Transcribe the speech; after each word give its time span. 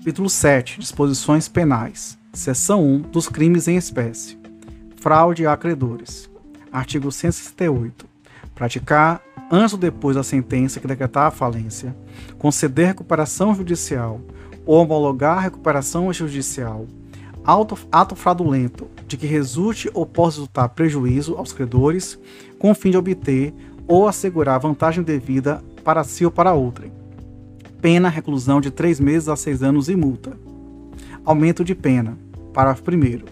Capítulo 0.00 0.30
7 0.30 0.80
Disposições 0.80 1.46
Penais. 1.46 2.18
Seção 2.32 2.82
1 2.82 3.00
dos 3.02 3.28
crimes 3.28 3.68
em 3.68 3.76
espécie. 3.76 4.38
Fraude 4.96 5.46
a 5.46 5.54
credores. 5.58 6.30
Artigo 6.72 7.12
168. 7.12 8.06
Praticar, 8.54 9.20
antes 9.52 9.74
ou 9.74 9.78
depois 9.78 10.16
da 10.16 10.22
sentença 10.22 10.80
que 10.80 10.86
decretar 10.86 11.26
a 11.26 11.30
falência, 11.30 11.94
conceder 12.38 12.86
recuperação 12.86 13.54
judicial 13.54 14.22
ou 14.64 14.80
homologar 14.80 15.40
recuperação 15.40 16.10
judicial, 16.14 16.86
ato, 17.44 17.76
ato 17.92 18.16
fraudulento 18.16 18.88
de 19.06 19.18
que 19.18 19.26
resulte 19.26 19.90
ou 19.92 20.06
possa 20.06 20.38
resultar 20.38 20.70
prejuízo 20.70 21.36
aos 21.36 21.52
credores, 21.52 22.18
com 22.58 22.70
o 22.70 22.74
fim 22.74 22.90
de 22.90 22.96
obter 22.96 23.52
ou 23.86 24.08
assegurar 24.08 24.60
vantagem 24.60 25.04
devida 25.04 25.62
para 25.84 26.02
si 26.04 26.24
ou 26.24 26.30
para 26.30 26.54
outrem 26.54 26.99
Pena 27.80 28.10
reclusão 28.10 28.60
de 28.60 28.70
três 28.70 29.00
meses 29.00 29.26
a 29.26 29.36
seis 29.36 29.62
anos 29.62 29.88
e 29.88 29.96
multa. 29.96 30.36
Aumento 31.24 31.64
de 31.64 31.74
pena. 31.74 32.18
Parágrafo 32.52 32.90
1. 32.90 33.22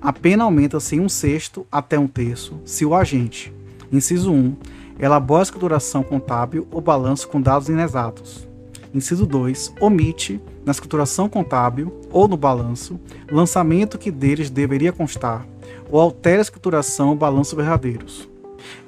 A 0.00 0.12
pena 0.12 0.44
aumenta-se 0.44 0.94
em 0.94 1.00
um 1.00 1.08
sexto 1.08 1.66
até 1.70 1.98
um 1.98 2.06
terço 2.06 2.60
se 2.64 2.84
o 2.84 2.94
agente, 2.94 3.52
inciso 3.92 4.32
1, 4.32 4.56
elabora 5.00 5.42
escrituração 5.42 6.04
contábil 6.04 6.68
ou 6.70 6.80
balanço 6.80 7.26
com 7.26 7.40
dados 7.40 7.68
inexatos. 7.68 8.46
Inciso 8.94 9.26
2, 9.26 9.74
omite, 9.80 10.40
na 10.64 10.70
escrituração 10.70 11.28
contábil 11.28 11.92
ou 12.12 12.28
no 12.28 12.36
balanço, 12.36 13.00
lançamento 13.28 13.98
que 13.98 14.12
deles 14.12 14.48
deveria 14.48 14.92
constar, 14.92 15.44
ou 15.90 16.00
altera 16.00 16.38
a 16.38 16.42
escrituração 16.42 17.08
ou 17.08 17.16
balanço 17.16 17.56
verdadeiros. 17.56 18.28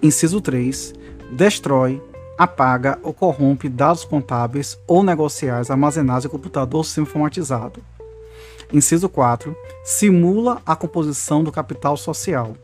Inciso 0.01 0.41
3, 0.41 0.95
destrói, 1.33 2.01
apaga 2.41 2.99
ou 3.03 3.13
corrompe 3.13 3.69
dados 3.69 4.03
contábeis 4.03 4.79
ou 4.87 5.03
negociais 5.03 5.71
armazenados 5.71 6.25
em 6.25 6.29
computador 6.31 6.87
informatizado. 6.99 7.83
Inciso 8.73 9.11
4. 9.11 9.55
Simula 9.85 10.63
a 10.65 10.75
composição 10.75 11.45
do 11.45 11.53
capital 11.53 11.99
social. 11.99 12.57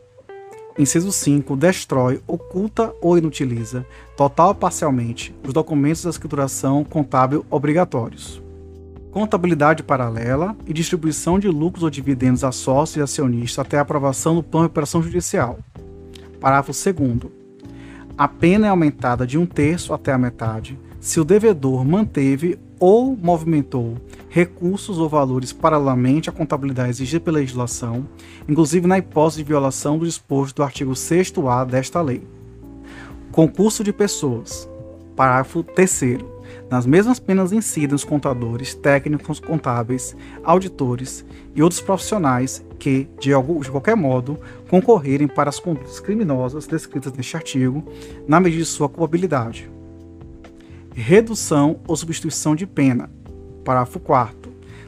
Inciso 0.79 1.11
5. 1.11 1.55
Destrói, 1.55 2.19
oculta 2.25 2.91
ou 2.99 3.19
inutiliza, 3.19 3.85
total 4.15 4.47
ou 4.47 4.55
parcialmente, 4.55 5.35
os 5.45 5.53
documentos 5.53 6.01
da 6.01 6.09
escrituração 6.09 6.83
contábil 6.83 7.45
obrigatórios. 7.47 8.41
Contabilidade 9.11 9.83
paralela 9.83 10.55
e 10.65 10.73
distribuição 10.73 11.37
de 11.37 11.49
lucros 11.49 11.83
ou 11.83 11.91
dividendos 11.91 12.43
a 12.43 12.51
sócios 12.51 12.97
e 12.97 13.01
acionistas 13.01 13.63
até 13.63 13.77
a 13.77 13.81
aprovação 13.81 14.33
do 14.33 14.41
plano 14.41 14.67
de 14.67 14.71
operação 14.71 15.03
judicial. 15.03 15.59
Parágrafo 16.39 16.71
2 16.71 17.36
a 18.17 18.27
pena 18.27 18.67
é 18.67 18.69
aumentada 18.69 19.27
de 19.27 19.37
um 19.37 19.45
terço 19.45 19.93
até 19.93 20.11
a 20.11 20.17
metade 20.17 20.79
se 20.99 21.19
o 21.19 21.23
devedor 21.23 21.85
manteve 21.85 22.57
ou 22.79 23.15
movimentou 23.15 23.97
recursos 24.29 24.97
ou 24.97 25.07
valores 25.07 25.53
paralelamente 25.53 26.29
à 26.29 26.33
contabilidade 26.33 26.89
exigida 26.89 27.23
pela 27.23 27.39
legislação, 27.39 28.07
inclusive 28.47 28.87
na 28.87 28.97
hipótese 28.97 29.37
de 29.37 29.43
violação 29.43 29.97
do 29.97 30.05
disposto 30.05 30.57
do 30.57 30.63
artigo 30.63 30.91
6º-A 30.91 31.63
desta 31.63 32.01
lei. 32.01 32.21
Concurso 33.31 33.83
de 33.83 33.93
pessoas. 33.93 34.69
Parágrafo 35.15 35.63
3 35.63 36.19
nas 36.69 36.85
mesmas 36.85 37.19
penas 37.19 37.51
incidem 37.51 37.95
os 37.95 38.03
contadores, 38.03 38.73
técnicos 38.73 39.39
contábeis, 39.39 40.15
auditores 40.43 41.25
e 41.55 41.61
outros 41.61 41.81
profissionais 41.81 42.63
que, 42.79 43.07
de, 43.19 43.33
algum, 43.33 43.59
de 43.59 43.71
qualquer 43.71 43.95
modo, 43.95 44.39
concorrerem 44.69 45.27
para 45.27 45.49
as 45.49 45.59
condutas 45.59 45.99
criminosas 45.99 46.67
descritas 46.67 47.13
neste 47.13 47.35
artigo, 47.35 47.83
na 48.27 48.39
medida 48.39 48.63
de 48.63 48.69
sua 48.69 48.89
culpabilidade. 48.89 49.69
Redução 50.93 51.79
ou 51.87 51.95
substituição 51.95 52.55
de 52.55 52.65
pena. 52.65 53.09
Parágrafo 53.63 53.99
4 53.99 54.46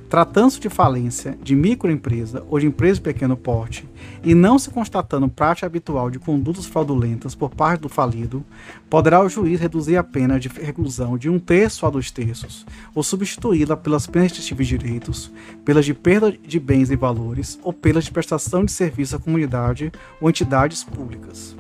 Tratando-se 0.09 0.59
de 0.59 0.69
falência 0.69 1.38
de 1.41 1.55
microempresa 1.55 2.43
ou 2.49 2.59
de 2.59 2.65
empresa 2.65 2.95
de 2.95 3.02
pequeno 3.02 3.37
porte 3.37 3.87
e 4.23 4.33
não 4.33 4.58
se 4.58 4.71
constatando 4.71 5.30
prática 5.30 5.67
habitual 5.67 6.09
de 6.09 6.17
condutas 6.17 6.65
fraudulentas 6.65 7.36
por 7.36 7.52
parte 7.52 7.81
do 7.81 7.89
falido, 7.89 8.43
poderá 8.89 9.23
o 9.23 9.30
juiz 9.30 9.59
reduzir 9.59 9.97
a 9.97 10.03
pena 10.03 10.39
de 10.39 10.47
reclusão 10.47 11.15
de 11.15 11.30
um 11.30 11.37
terço 11.37 11.86
a 11.86 11.92
dois 11.92 12.09
terços 12.09 12.65
ou 12.95 13.03
substituí-la 13.03 13.77
pelas 13.77 14.08
penas 14.08 14.31
de 14.31 14.49
de 14.49 14.65
direitos, 14.65 15.31
pelas 15.64 15.86
de 15.86 15.93
perda 15.93 16.31
de 16.31 16.59
bens 16.59 16.89
e 16.89 16.95
valores 16.95 17.59
ou 17.61 17.71
pelas 17.71 18.05
de 18.05 18.11
prestação 18.11 18.65
de 18.65 18.71
serviço 18.71 19.15
à 19.15 19.20
comunidade 19.20 19.91
ou 20.20 20.27
entidades 20.27 20.83
públicas. 20.83 21.55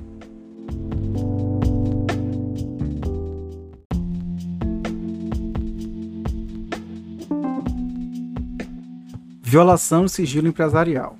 Violação 9.51 10.03
do 10.03 10.09
sigilo 10.09 10.47
empresarial. 10.47 11.17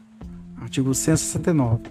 Artigo 0.61 0.93
169. 0.93 1.81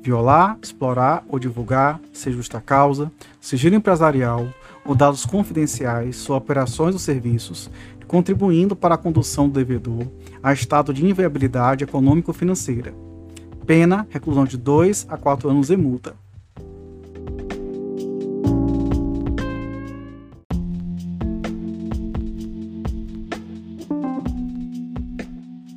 Violar, 0.00 0.56
explorar 0.62 1.24
ou 1.28 1.36
divulgar, 1.36 2.00
sem 2.12 2.32
justa 2.32 2.60
causa, 2.60 3.10
sigilo 3.40 3.74
empresarial 3.74 4.46
ou 4.84 4.94
dados 4.94 5.26
confidenciais 5.26 6.14
sobre 6.14 6.44
operações 6.44 6.94
ou 6.94 7.00
serviços, 7.00 7.68
contribuindo 8.06 8.76
para 8.76 8.94
a 8.94 8.98
condução 8.98 9.48
do 9.48 9.54
devedor 9.54 10.06
a 10.40 10.52
estado 10.52 10.94
de 10.94 11.04
inviabilidade 11.04 11.82
econômico-financeira. 11.82 12.94
Pena, 13.66 14.06
reclusão 14.10 14.44
de 14.44 14.56
2 14.56 15.08
a 15.08 15.16
4 15.16 15.50
anos 15.50 15.70
e 15.70 15.76
multa. 15.76 16.14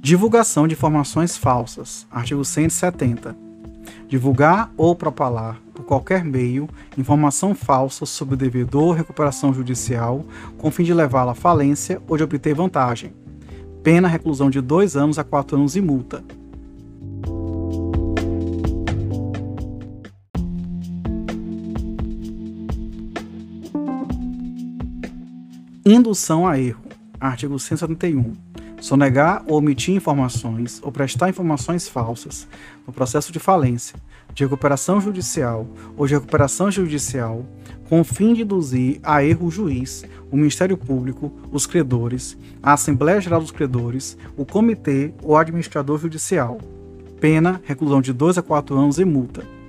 Divulgação 0.03 0.67
de 0.67 0.73
informações 0.73 1.37
falsas. 1.37 2.05
Artigo 2.11 2.43
170. 2.43 3.37
Divulgar 4.05 4.69
ou 4.75 4.93
propalar, 4.93 5.61
por 5.73 5.85
qualquer 5.85 6.25
meio, 6.25 6.67
informação 6.97 7.55
falsa 7.55 8.05
sobre 8.05 8.33
o 8.33 8.37
devedor 8.37 8.83
ou 8.83 8.91
recuperação 8.91 9.53
judicial, 9.53 10.25
com 10.57 10.69
fim 10.69 10.83
de 10.83 10.93
levá-la 10.93 11.31
à 11.31 11.35
falência 11.35 12.01
ou 12.05 12.17
de 12.17 12.23
obter 12.23 12.53
vantagem. 12.53 13.13
Pena 13.81 14.09
reclusão 14.09 14.49
de 14.49 14.59
dois 14.59 14.97
anos 14.97 15.17
a 15.17 15.23
quatro 15.23 15.55
anos 15.55 15.77
e 15.77 15.79
multa. 15.79 16.21
Indução 25.85 26.45
a 26.45 26.59
erro. 26.59 26.83
Artigo 27.21 27.57
171 27.57 28.42
sonegar 28.83 29.45
ou 29.47 29.59
omitir 29.59 29.95
informações 29.95 30.81
ou 30.83 30.91
prestar 30.91 31.29
informações 31.29 31.87
falsas 31.87 32.45
no 32.85 32.91
processo 32.91 33.31
de 33.31 33.39
falência, 33.39 33.95
de 34.33 34.43
recuperação 34.43 34.99
judicial 34.99 35.65
ou 35.95 36.05
de 36.05 36.15
recuperação 36.15 36.69
judicial, 36.69 37.45
com 37.87 38.01
o 38.01 38.03
fim 38.03 38.33
de 38.33 38.41
induzir 38.41 38.99
a 39.01 39.23
erro 39.23 39.47
o 39.47 39.51
juiz, 39.51 40.03
o 40.29 40.35
Ministério 40.35 40.75
Público, 40.75 41.31
os 41.49 41.65
credores, 41.65 42.37
a 42.61 42.73
Assembleia 42.73 43.21
Geral 43.21 43.39
dos 43.39 43.51
Credores, 43.51 44.17
o 44.35 44.45
comitê 44.45 45.13
ou 45.23 45.37
administrador 45.37 45.97
judicial. 45.97 46.57
Pena, 47.21 47.61
reclusão 47.63 48.01
de 48.01 48.11
2 48.11 48.37
a 48.37 48.41
4 48.41 48.77
anos 48.77 48.99
e 48.99 49.05
multa. 49.05 49.62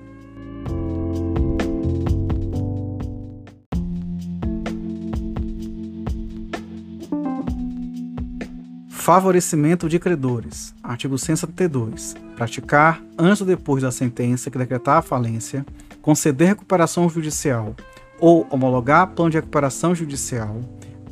Favorecimento 9.04 9.86
de 9.86 9.98
credores. 9.98 10.74
Artigo 10.82 11.18
172. 11.18 12.16
Praticar, 12.34 13.02
antes 13.18 13.42
ou 13.42 13.46
depois 13.46 13.82
da 13.82 13.90
sentença 13.90 14.50
que 14.50 14.56
decretar 14.56 14.96
a 14.96 15.02
falência, 15.02 15.66
conceder 16.00 16.48
recuperação 16.48 17.06
judicial 17.10 17.76
ou 18.18 18.46
homologar 18.48 19.08
plano 19.08 19.30
de 19.30 19.36
recuperação 19.36 19.94
judicial, 19.94 20.58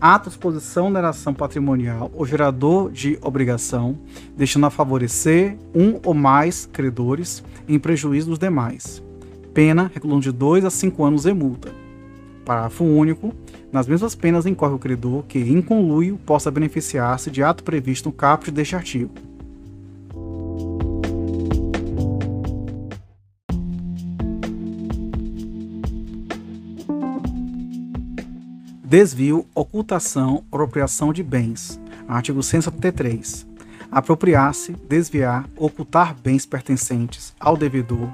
ato 0.00 0.30
de 0.30 0.36
exposição 0.36 0.84
de 0.84 0.92
oneração 0.92 1.34
patrimonial 1.34 2.10
ou 2.14 2.24
gerador 2.24 2.90
de 2.90 3.18
obrigação, 3.20 3.98
deixando 4.34 4.64
a 4.64 4.70
favorecer 4.70 5.58
um 5.74 6.00
ou 6.02 6.14
mais 6.14 6.64
credores 6.64 7.44
em 7.68 7.78
prejuízo 7.78 8.30
dos 8.30 8.38
demais. 8.38 9.02
Pena, 9.52 9.90
reclusão 9.92 10.18
de 10.18 10.32
2 10.32 10.64
a 10.64 10.70
5 10.70 11.04
anos 11.04 11.26
e 11.26 11.32
multa. 11.34 11.70
Parágrafo 12.42 12.84
único. 12.84 13.34
Nas 13.72 13.88
mesmas 13.88 14.14
penas 14.14 14.44
incorre 14.44 14.74
o 14.74 14.78
credor 14.78 15.22
que, 15.22 15.38
em 15.38 15.62
conluio, 15.62 16.18
possa 16.26 16.50
beneficiar-se 16.50 17.30
de 17.30 17.42
ato 17.42 17.64
previsto 17.64 18.10
no 18.10 18.12
caput 18.12 18.50
deste 18.50 18.76
artigo. 18.76 19.10
Desvio, 28.84 29.46
ocultação, 29.54 30.44
apropriação 30.52 31.10
de 31.10 31.22
bens. 31.22 31.80
Artigo 32.06 32.42
173 32.42 33.50
apropriar-se, 33.90 34.72
desviar, 34.88 35.46
ocultar 35.54 36.16
bens 36.18 36.46
pertencentes 36.46 37.34
ao 37.38 37.58
devedor, 37.58 38.08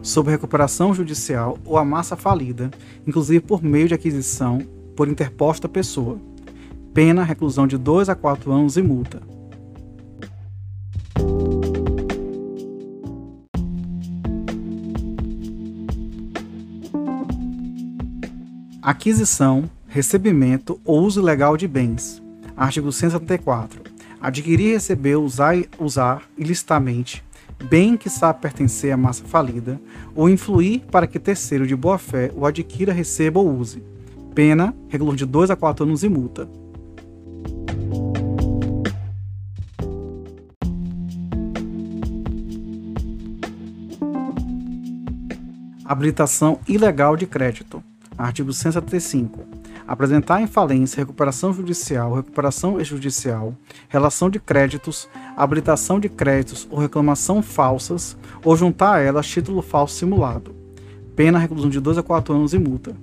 sob 0.00 0.30
recuperação 0.30 0.94
judicial 0.94 1.58
ou 1.64 1.76
a 1.76 1.84
massa 1.84 2.14
falida, 2.14 2.70
inclusive 3.04 3.40
por 3.40 3.60
meio 3.60 3.88
de 3.88 3.94
aquisição 3.94 4.64
por 4.94 5.08
interposta 5.08 5.68
pessoa. 5.68 6.18
Pena 6.92 7.24
reclusão 7.24 7.66
de 7.66 7.76
2 7.76 8.08
a 8.08 8.14
4 8.14 8.52
anos 8.52 8.76
e 8.76 8.82
multa. 8.82 9.20
Aquisição, 18.82 19.68
recebimento 19.88 20.80
ou 20.84 21.02
uso 21.02 21.20
ilegal 21.20 21.56
de 21.56 21.66
bens. 21.66 22.22
Artigo 22.56 22.92
174. 22.92 23.82
Adquirir, 24.20 24.74
receber, 24.74 25.16
usar, 25.16 25.56
usar 25.78 26.22
ilicitamente 26.38 27.24
bem 27.64 27.96
que 27.96 28.10
sabe 28.10 28.40
pertencer 28.40 28.92
à 28.92 28.96
massa 28.96 29.24
falida, 29.24 29.80
ou 30.14 30.28
influir 30.28 30.80
para 30.90 31.06
que 31.06 31.18
terceiro 31.18 31.66
de 31.66 31.74
boa-fé 31.74 32.30
o 32.34 32.46
adquira, 32.46 32.92
receba 32.92 33.40
ou 33.40 33.56
use. 33.56 33.82
Pena, 34.34 34.74
regular 34.88 35.14
de 35.14 35.24
2 35.24 35.48
a 35.48 35.54
4 35.54 35.84
anos 35.84 36.02
e 36.02 36.08
multa. 36.08 36.48
Habilitação 45.84 46.58
ilegal 46.66 47.16
de 47.16 47.26
crédito. 47.26 47.80
Artigo 48.18 48.52
175. 48.52 49.38
Apresentar 49.86 50.40
em 50.40 50.48
falência, 50.48 50.98
recuperação 50.98 51.52
judicial, 51.52 52.14
recuperação 52.14 52.80
extrajudicial, 52.80 53.54
relação 53.88 54.28
de 54.28 54.40
créditos, 54.40 55.08
habilitação 55.36 56.00
de 56.00 56.08
créditos 56.08 56.66
ou 56.72 56.80
reclamação 56.80 57.40
falsas, 57.40 58.16
ou 58.42 58.56
juntar 58.56 58.96
a 58.96 59.00
elas 59.00 59.28
título 59.28 59.62
falso 59.62 59.94
simulado. 59.94 60.56
Pena 61.14 61.38
reclusão 61.38 61.70
de 61.70 61.78
2 61.78 61.98
a 61.98 62.02
4 62.02 62.34
anos 62.34 62.52
e 62.52 62.58
multa. 62.58 62.96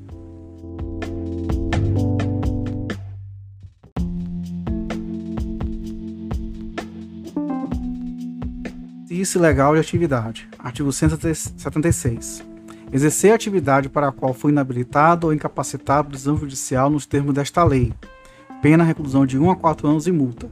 Exercício 9.22 9.38
ilegal 9.38 9.76
de 9.76 9.80
atividade. 9.80 10.50
Artigo 10.58 10.92
176 10.92 12.44
exercer 12.92 13.32
atividade 13.32 13.88
para 13.88 14.10
a 14.10 14.12
qual 14.12 14.34
foi 14.34 14.52
inabilitado 14.52 15.28
ou 15.28 15.34
incapacitado 15.34 16.06
por 16.06 16.12
decisão 16.14 16.36
judicial 16.36 16.90
nos 16.90 17.06
termos 17.06 17.34
desta 17.34 17.64
lei. 17.64 17.94
Pena 18.62 18.84
reclusão 18.84 19.26
de 19.26 19.38
1 19.38 19.52
a 19.52 19.56
4 19.56 19.88
anos 19.88 20.08
e 20.08 20.12
multa. 20.12 20.50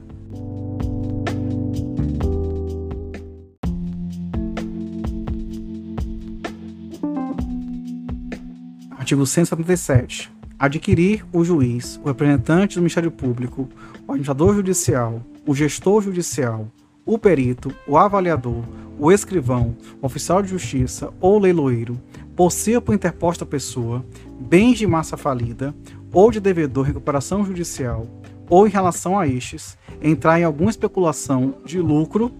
Artigo 8.92 9.26
177. 9.26 10.32
Adquirir 10.58 11.26
o 11.32 11.44
juiz, 11.44 12.00
o 12.02 12.06
representante 12.06 12.76
do 12.76 12.80
Ministério 12.80 13.10
Público, 13.10 13.68
o 14.06 14.12
administrador 14.12 14.54
judicial, 14.54 15.22
o 15.46 15.54
gestor 15.54 16.02
judicial, 16.02 16.70
o 17.12 17.18
perito, 17.18 17.74
o 17.88 17.98
avaliador, 17.98 18.62
o 18.96 19.10
escrivão, 19.10 19.76
o 20.00 20.06
oficial 20.06 20.40
de 20.40 20.50
justiça 20.50 21.12
ou 21.20 21.40
leiloeiro, 21.40 22.00
possuía 22.36 22.80
por 22.80 22.94
interposta 22.94 23.44
pessoa 23.44 24.04
bens 24.38 24.78
de 24.78 24.86
massa 24.86 25.16
falida 25.16 25.74
ou 26.12 26.30
de 26.30 26.38
devedor 26.38 26.86
recuperação 26.86 27.44
judicial, 27.44 28.06
ou 28.48 28.64
em 28.64 28.70
relação 28.70 29.18
a 29.18 29.26
estes, 29.26 29.76
entrar 30.00 30.38
em 30.38 30.44
alguma 30.44 30.70
especulação 30.70 31.56
de 31.64 31.80
lucro 31.80 32.30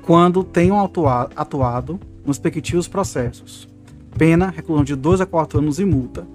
quando 0.00 0.42
tenham 0.42 0.82
atuado 0.82 2.00
nos 2.24 2.38
respectivos 2.38 2.88
processos. 2.88 3.68
Pena, 4.16 4.48
reclusão 4.48 4.82
de 4.82 4.96
2 4.96 5.20
a 5.20 5.26
4 5.26 5.58
anos 5.58 5.78
e 5.78 5.84
multa. 5.84 6.26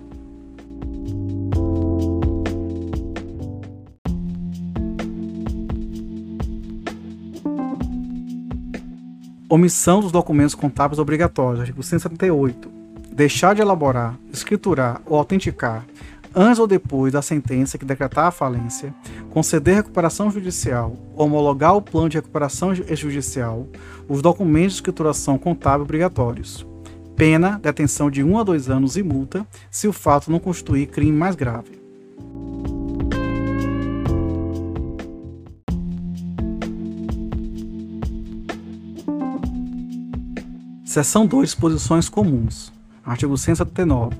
Omissão 9.51 9.99
dos 9.99 10.11
documentos 10.11 10.53
contábeis 10.53 10.99
obrigatórios, 10.99 11.61
artigo 11.61 11.81
178. 11.81 12.69
Deixar 13.11 13.55
de 13.55 13.61
elaborar, 13.63 14.15
escriturar 14.31 15.01
ou 15.07 15.17
autenticar, 15.17 15.87
antes 16.35 16.59
ou 16.59 16.67
depois 16.67 17.13
da 17.13 17.23
sentença 17.23 17.75
que 17.75 17.83
decretar 17.83 18.27
a 18.27 18.31
falência, 18.31 18.93
conceder 19.31 19.77
recuperação 19.77 20.29
judicial 20.29 20.95
homologar 21.15 21.75
o 21.75 21.81
plano 21.81 22.09
de 22.09 22.17
recuperação 22.17 22.75
judicial, 22.75 23.67
os 24.07 24.21
documentos 24.21 24.73
de 24.73 24.77
escrituração 24.81 25.35
contábil 25.39 25.81
obrigatórios. 25.81 26.63
Pena, 27.15 27.59
detenção 27.59 28.11
de 28.11 28.23
1 28.23 28.37
a 28.37 28.43
2 28.43 28.69
anos 28.69 28.97
e 28.97 29.01
multa, 29.01 29.47
se 29.71 29.87
o 29.87 29.91
fato 29.91 30.29
não 30.31 30.37
constituir 30.37 30.85
crime 30.85 31.11
mais 31.11 31.35
grave. 31.35 31.81
Seção 40.89 41.27
2. 41.27 41.50
Disposições 41.50 42.09
comuns. 42.09 42.74
Artigo 43.06 43.38
179. 43.38 44.15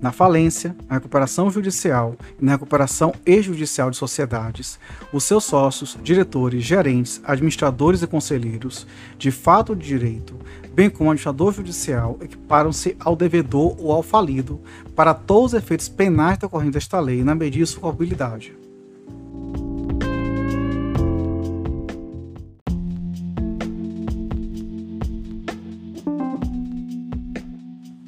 Na 0.00 0.10
falência, 0.10 0.74
na 0.88 0.94
recuperação 0.94 1.50
judicial 1.50 2.16
e 2.40 2.42
na 2.42 2.52
recuperação 2.52 3.12
extrajudicial 3.26 3.90
de 3.90 3.98
sociedades, 3.98 4.78
os 5.12 5.24
seus 5.24 5.44
sócios, 5.44 5.98
diretores, 6.02 6.64
gerentes, 6.64 7.20
administradores 7.22 8.00
e 8.00 8.06
conselheiros, 8.06 8.86
de 9.18 9.30
fato 9.30 9.76
de 9.76 9.86
direito, 9.86 10.34
bem 10.72 10.88
como 10.88 11.10
o 11.10 11.10
administrador 11.10 11.52
judicial, 11.52 12.16
equiparam-se 12.22 12.96
ao 12.98 13.14
devedor 13.14 13.76
ou 13.78 13.92
ao 13.92 14.02
falido 14.02 14.58
para 14.94 15.12
todos 15.12 15.52
os 15.52 15.58
efeitos 15.58 15.86
penais 15.86 16.38
decorrentes 16.38 16.76
desta 16.76 16.98
lei 16.98 17.22
na 17.22 17.34
medida 17.34 17.62
de 17.62 17.70
sua 17.70 17.82
culpabilidade. 17.82 18.56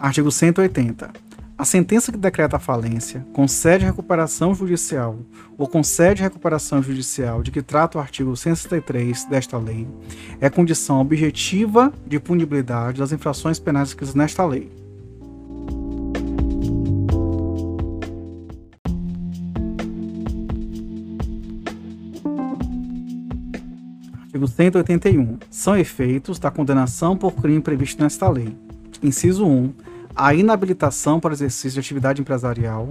Artigo 0.00 0.30
180. 0.30 1.10
A 1.58 1.64
sentença 1.64 2.12
que 2.12 2.18
decreta 2.18 2.54
a 2.54 2.60
falência, 2.60 3.26
concede 3.32 3.84
recuperação 3.84 4.54
judicial 4.54 5.18
ou 5.56 5.66
concede 5.66 6.22
recuperação 6.22 6.80
judicial 6.80 7.42
de 7.42 7.50
que 7.50 7.60
trata 7.60 7.98
o 7.98 8.00
artigo 8.00 8.36
163 8.36 9.24
desta 9.24 9.58
lei, 9.58 9.88
é 10.40 10.48
condição 10.48 11.00
objetiva 11.00 11.92
de 12.06 12.20
punibilidade 12.20 13.00
das 13.00 13.10
infrações 13.10 13.58
penais 13.58 13.88
escritas 13.88 14.14
nesta 14.14 14.46
lei. 14.46 14.70
Artigo 24.22 24.46
181. 24.46 25.38
São 25.50 25.76
efeitos 25.76 26.38
da 26.38 26.52
condenação 26.52 27.16
por 27.16 27.32
crime 27.32 27.60
previsto 27.60 28.00
nesta 28.00 28.28
lei. 28.28 28.56
Inciso 29.02 29.44
1 29.44 29.87
a 30.18 30.34
inabilitação 30.34 31.20
para 31.20 31.32
exercício 31.32 31.74
de 31.74 31.78
atividade 31.78 32.20
empresarial. 32.20 32.88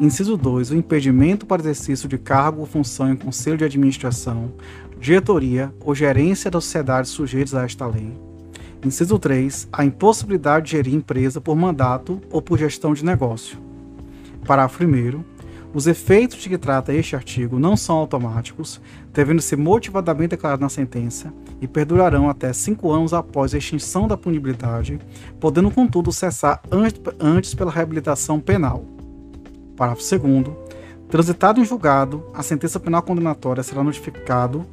Inciso 0.00 0.38
2. 0.38 0.70
O 0.70 0.74
impedimento 0.74 1.44
para 1.44 1.60
exercício 1.60 2.08
de 2.08 2.16
cargo 2.16 2.60
ou 2.60 2.66
função 2.66 3.12
em 3.12 3.16
conselho 3.16 3.58
de 3.58 3.64
administração, 3.64 4.54
diretoria 4.98 5.70
ou 5.80 5.94
gerência 5.94 6.50
das 6.50 6.64
sociedades 6.64 7.10
sujeitas 7.10 7.54
a 7.54 7.64
esta 7.64 7.86
lei. 7.86 8.10
Inciso 8.82 9.18
3. 9.18 9.68
A 9.70 9.84
impossibilidade 9.84 10.64
de 10.64 10.72
gerir 10.72 10.94
empresa 10.94 11.42
por 11.42 11.54
mandato 11.54 12.22
ou 12.30 12.40
por 12.40 12.58
gestão 12.58 12.94
de 12.94 13.04
negócio. 13.04 13.58
Parágrafo 14.46 14.82
1. 14.82 15.22
Os 15.74 15.86
efeitos 15.86 16.38
de 16.38 16.50
que 16.50 16.58
trata 16.58 16.92
este 16.92 17.16
artigo 17.16 17.58
não 17.58 17.78
são 17.78 17.96
automáticos, 17.96 18.78
devendo 19.12 19.40
ser 19.40 19.56
motivadamente 19.56 20.30
declarados 20.30 20.62
na 20.62 20.68
sentença 20.68 21.32
e 21.62 21.66
perdurarão 21.66 22.28
até 22.28 22.52
cinco 22.52 22.92
anos 22.92 23.14
após 23.14 23.54
a 23.54 23.58
extinção 23.58 24.06
da 24.06 24.16
punibilidade, 24.16 24.98
podendo, 25.40 25.70
contudo, 25.70 26.12
cessar 26.12 26.62
antes 27.18 27.54
pela 27.54 27.72
reabilitação 27.72 28.38
penal. 28.38 28.84
Parágrafo 29.74 30.18
2. 30.18 30.56
Transitado 31.08 31.60
em 31.60 31.64
julgado, 31.64 32.22
a 32.34 32.42
sentença 32.42 32.78
penal 32.78 33.02
condenatória 33.02 33.62
será 33.62 33.82
notificado 33.82 34.66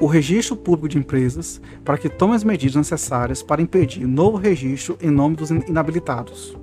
o 0.00 0.06
registro 0.06 0.56
público 0.56 0.88
de 0.88 0.98
empresas 0.98 1.60
para 1.84 1.98
que 1.98 2.08
tome 2.08 2.34
as 2.34 2.44
medidas 2.44 2.76
necessárias 2.76 3.42
para 3.42 3.62
impedir 3.62 4.06
novo 4.06 4.38
registro 4.38 4.96
em 5.02 5.10
nome 5.10 5.36
dos 5.36 5.50
inabilitados. 5.50 6.56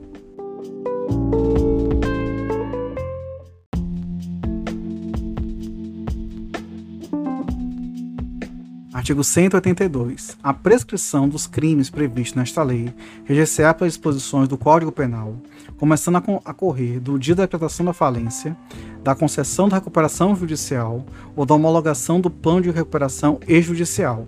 Artigo 9.10 9.24
182. 9.24 10.38
A 10.44 10.54
prescrição 10.54 11.28
dos 11.28 11.48
crimes 11.48 11.90
previstos 11.90 12.36
nesta 12.36 12.62
lei 12.62 12.94
reger-se-á 13.26 13.74
pelas 13.74 13.94
disposições 13.94 14.48
do 14.48 14.56
Código 14.56 14.92
Penal, 14.92 15.36
começando 15.80 16.22
a 16.46 16.54
correr 16.54 17.00
do 17.00 17.18
dia 17.18 17.34
da 17.34 17.42
decretação 17.42 17.84
da 17.88 17.92
falência, 17.92 18.56
da 19.04 19.16
concessão 19.16 19.68
da 19.68 19.78
recuperação 19.78 20.36
judicial 20.36 21.04
ou 21.36 21.44
da 21.44 21.56
homologação 21.56 22.22
do 22.22 22.30
plano 22.30 22.62
de 22.62 22.70
recuperação 22.70 23.40
extrajudicial. 23.48 24.28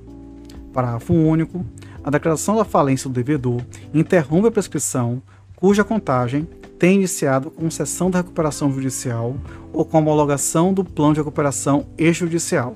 Parágrafo 0.73 1.13
único. 1.13 1.63
A 2.03 2.09
declaração 2.09 2.55
da 2.55 2.65
falência 2.65 3.07
do 3.07 3.13
devedor 3.13 3.61
interrompe 3.93 4.47
a 4.47 4.51
prescrição 4.51 5.21
cuja 5.55 5.83
contagem 5.83 6.47
tem 6.79 6.95
iniciado 6.95 7.51
com 7.51 7.65
concessão 7.65 8.09
da 8.09 8.17
recuperação 8.17 8.73
judicial 8.73 9.35
ou 9.71 9.85
com 9.85 9.99
homologação 9.99 10.73
do 10.73 10.83
plano 10.83 11.13
de 11.13 11.19
recuperação 11.19 11.85
extrajudicial. 11.99 12.75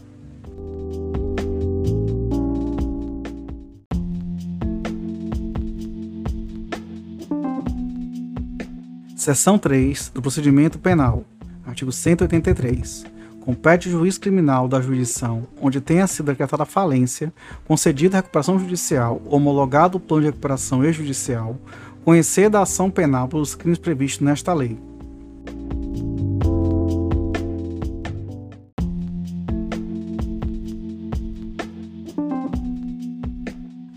Seção 9.25 9.57
3 9.57 10.11
do 10.13 10.21
Procedimento 10.21 10.77
Penal. 10.77 11.23
Artigo 11.65 11.91
183. 11.91 13.07
Compete 13.41 13.87
ao 13.87 13.93
juiz 13.93 14.19
criminal 14.19 14.67
da 14.67 14.79
jurisdição 14.79 15.47
onde 15.59 15.81
tenha 15.81 16.05
sido 16.05 16.27
decretada 16.27 16.63
falência, 16.63 17.33
concedida 17.67 18.17
a 18.17 18.21
recuperação 18.21 18.59
judicial, 18.59 19.19
homologado 19.25 19.97
o 19.97 19.99
plano 19.99 20.21
de 20.21 20.27
recuperação 20.27 20.85
extrajudicial, 20.85 21.57
conhecer 22.03 22.51
da 22.51 22.61
ação 22.61 22.91
penal 22.91 23.27
pelos 23.27 23.55
crimes 23.55 23.79
previstos 23.79 24.23
nesta 24.23 24.53
lei. 24.53 24.77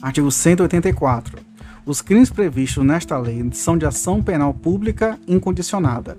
Artigo 0.00 0.30
184. 0.30 1.47
Os 1.88 2.02
crimes 2.02 2.28
previstos 2.28 2.84
nesta 2.84 3.16
lei 3.16 3.42
são 3.52 3.78
de 3.78 3.86
ação 3.86 4.22
penal 4.22 4.52
pública 4.52 5.18
incondicionada. 5.26 6.18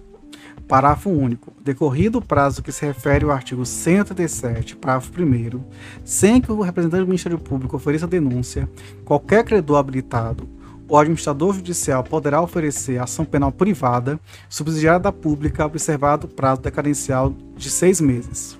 Parágrafo 0.68 1.12
único. 1.12 1.54
Decorrido 1.64 2.18
o 2.18 2.22
prazo 2.24 2.64
que 2.64 2.72
se 2.72 2.88
refere 2.88 3.24
ao 3.24 3.30
artigo 3.30 3.64
187, 3.64 4.76
parágrafo 4.76 5.12
1, 5.22 5.64
sem 6.04 6.42
que 6.42 6.52
o 6.52 6.62
representante 6.62 7.02
do 7.02 7.06
Ministério 7.06 7.38
Público 7.38 7.76
ofereça 7.76 8.08
denúncia, 8.08 8.68
qualquer 9.06 9.44
credor 9.44 9.78
habilitado 9.78 10.50
o 10.88 10.98
administrador 10.98 11.54
judicial 11.54 12.04
poderá 12.04 12.42
oferecer 12.42 13.00
ação 13.00 13.24
penal 13.24 13.52
privada 13.52 14.20
subsidiária 14.50 15.00
da 15.00 15.12
pública, 15.12 15.68
observado 15.68 16.26
o 16.26 16.30
prazo 16.32 16.62
decadencial 16.62 17.32
de 17.56 17.70
seis 17.70 18.02
meses. 18.02 18.58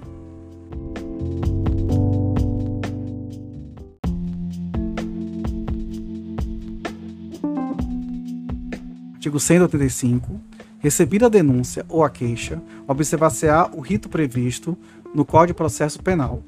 Artigo 9.30 9.40
185. 9.40 10.42
Recebida 10.80 11.28
a 11.28 11.30
denúncia 11.30 11.86
ou 11.88 12.04
a 12.04 12.10
queixa, 12.10 12.60
observar-se-á 12.88 13.70
o 13.76 13.80
rito 13.80 14.10
previsto 14.10 14.76
no 15.14 15.24
Código 15.24 15.54
de 15.54 15.54
Processo 15.54 16.02
Penal. 16.02 16.44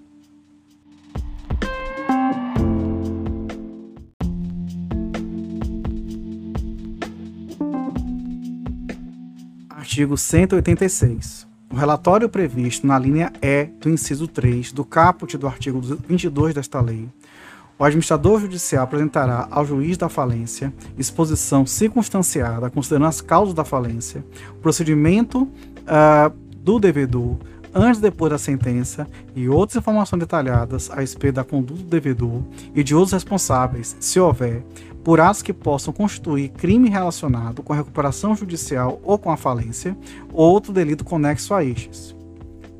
Artigo 9.69 10.17
186. 10.17 11.45
O 11.71 11.75
relatório 11.75 12.27
previsto 12.27 12.87
na 12.87 12.97
linha 12.97 13.31
E 13.43 13.65
do 13.79 13.89
inciso 13.89 14.27
3 14.27 14.71
do 14.71 14.83
caput 14.83 15.37
do 15.37 15.45
artigo 15.45 15.79
22 15.79 16.55
desta 16.55 16.81
lei, 16.81 17.07
o 17.81 17.83
administrador 17.83 18.39
judicial 18.39 18.83
apresentará 18.83 19.47
ao 19.49 19.65
juiz 19.65 19.97
da 19.97 20.07
falência 20.07 20.71
exposição 20.99 21.65
circunstanciada, 21.65 22.69
considerando 22.69 23.07
as 23.07 23.21
causas 23.21 23.55
da 23.55 23.65
falência, 23.65 24.23
o 24.51 24.57
procedimento 24.57 25.45
uh, 25.45 26.31
do 26.57 26.79
devedor 26.79 27.37
antes 27.73 27.97
e 27.97 28.03
depois 28.03 28.29
da 28.29 28.37
sentença 28.37 29.07
e 29.35 29.49
outras 29.49 29.77
informações 29.77 30.19
detalhadas 30.19 30.91
a 30.91 30.97
respeito 30.97 31.35
da 31.35 31.43
conduta 31.43 31.81
do 31.81 31.89
devedor 31.89 32.43
e 32.75 32.83
de 32.83 32.93
outros 32.93 33.13
responsáveis, 33.13 33.97
se 33.99 34.19
houver, 34.19 34.63
por 35.03 35.19
atos 35.19 35.41
que 35.41 35.51
possam 35.51 35.91
constituir 35.91 36.49
crime 36.49 36.87
relacionado 36.87 37.63
com 37.63 37.73
a 37.73 37.77
recuperação 37.77 38.35
judicial 38.35 39.01
ou 39.03 39.17
com 39.17 39.31
a 39.31 39.37
falência, 39.37 39.97
ou 40.31 40.51
outro 40.51 40.71
delito 40.71 41.03
conexo 41.03 41.51
a 41.51 41.63
estes. 41.63 42.20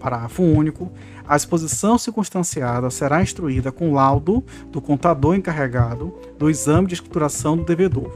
Parágrafo 0.01 0.41
único. 0.41 0.91
A 1.27 1.36
exposição 1.36 1.98
circunstanciada 1.98 2.89
será 2.89 3.22
instruída 3.22 3.72
com 3.72 3.93
laudo 3.93 4.43
do 4.72 4.81
contador 4.81 5.36
encarregado 5.36 6.13
do 6.38 6.50
exame 6.50 6.88
de 6.88 6.96
escrituração 6.96 7.55
do 7.55 7.63
devedor. 7.63 8.12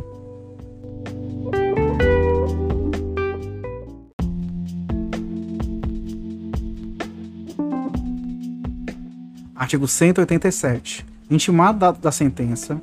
Artigo 9.56 9.88
187. 9.88 11.06
Intimado 11.30 11.80
da, 11.80 11.92
da 11.92 12.12
sentença, 12.12 12.80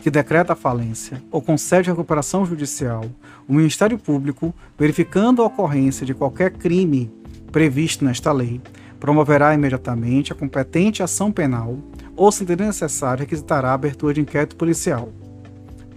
que 0.00 0.10
decreta 0.10 0.52
a 0.52 0.56
falência 0.56 1.22
ou 1.30 1.42
concede 1.42 1.90
a 1.90 1.92
recuperação 1.92 2.44
judicial, 2.44 3.04
o 3.48 3.54
Ministério 3.54 3.98
Público, 3.98 4.54
verificando 4.78 5.42
a 5.42 5.46
ocorrência 5.46 6.06
de 6.06 6.14
qualquer 6.14 6.52
crime 6.52 7.10
previsto 7.50 8.04
nesta 8.04 8.32
lei, 8.32 8.60
promoverá 8.98 9.54
imediatamente 9.54 10.32
a 10.32 10.36
competente 10.36 11.02
ação 11.02 11.32
penal 11.32 11.78
ou, 12.16 12.30
se 12.30 12.42
entender 12.42 12.66
necessário, 12.66 13.20
requisitará 13.20 13.70
a 13.70 13.74
abertura 13.74 14.14
de 14.14 14.20
inquérito 14.20 14.56
policial. 14.56 15.08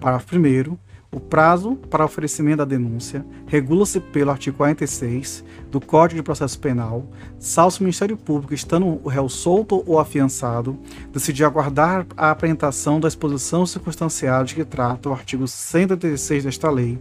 Parágrafo 0.00 0.36
1. 0.36 0.76
O 1.14 1.20
prazo 1.20 1.76
para 1.88 2.04
oferecimento 2.04 2.56
da 2.56 2.64
denúncia 2.64 3.24
regula-se 3.46 4.00
pelo 4.00 4.32
artigo 4.32 4.56
46 4.56 5.44
do 5.70 5.80
Código 5.80 6.20
de 6.20 6.24
Processo 6.24 6.58
Penal, 6.58 7.08
salvo 7.38 7.76
o 7.78 7.82
Ministério 7.84 8.16
Público, 8.16 8.52
estando 8.52 9.00
o 9.04 9.08
réu 9.08 9.28
solto 9.28 9.84
ou 9.86 10.00
afiançado, 10.00 10.76
decidir 11.12 11.44
aguardar 11.44 12.04
a 12.16 12.32
apresentação 12.32 12.98
da 12.98 13.06
exposição 13.06 13.64
circunstanciada 13.64 14.44
de 14.44 14.56
que 14.56 14.64
trata 14.64 15.08
o 15.08 15.12
artigo 15.12 15.46
136 15.46 16.44
desta 16.44 16.68
lei, 16.68 16.98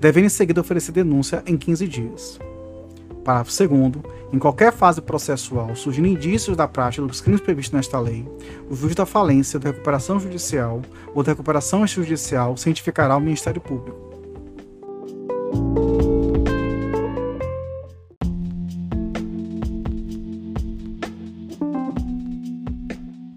devendo 0.00 0.26
em 0.26 0.28
seguida 0.28 0.60
oferecer 0.60 0.92
denúncia 0.92 1.42
em 1.44 1.56
15 1.56 1.88
dias. 1.88 2.38
Parágrafo 3.26 3.50
2. 3.50 4.04
Em 4.32 4.38
qualquer 4.38 4.72
fase 4.72 5.02
processual 5.02 5.74
surgindo 5.74 6.06
indícios 6.06 6.56
da 6.56 6.68
prática 6.68 7.04
dos 7.04 7.20
crimes 7.20 7.40
previstos 7.40 7.74
nesta 7.74 7.98
lei, 7.98 8.24
o 8.70 8.76
juiz 8.76 8.94
da 8.94 9.04
falência, 9.04 9.58
da 9.58 9.70
recuperação 9.70 10.20
judicial 10.20 10.80
ou 11.12 11.24
da 11.24 11.32
recuperação 11.32 11.84
extrajudicial 11.84 12.56
cientificará 12.56 13.14
ao 13.14 13.20
Ministério 13.20 13.60
Público. 13.60 13.98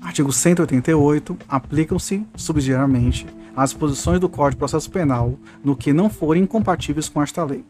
Artigo 0.03 0.31
188. 0.31 1.35
Aplicam-se, 1.47 2.27
subsidiariamente, 2.35 3.25
as 3.55 3.71
disposições 3.71 4.19
do 4.19 4.29
Código 4.29 4.51
de 4.51 4.57
Processo 4.57 4.91
Penal 4.91 5.33
no 5.63 5.75
que 5.75 5.91
não 5.91 6.11
forem 6.11 6.43
incompatíveis 6.43 7.09
com 7.09 7.23
esta 7.23 7.43
lei. 7.43 7.63